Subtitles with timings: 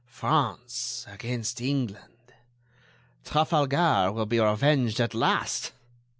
[0.07, 2.33] France against England....
[3.23, 5.73] Trafalgar will be revenged at last....